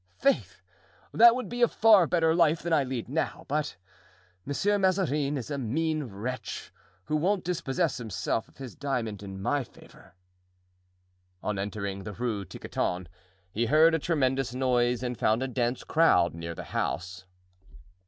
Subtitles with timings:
[0.17, 0.61] Faith!
[1.13, 3.75] that would be a far better life than I lead now; but
[4.47, 6.73] Monsieur Mazarin is a mean wretch,
[7.05, 10.15] who won't dispossess himself of his diamond in my favor."
[11.43, 13.09] On entering the Rue Tiquetonne
[13.51, 17.25] he heard a tremendous noise and found a dense crowd near the house.